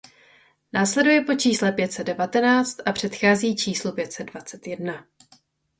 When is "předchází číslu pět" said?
2.91-4.11